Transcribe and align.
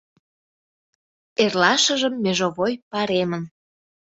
Эрлашыжым 1.43 2.13
межовой 2.23 2.73
паремын. 2.91 3.43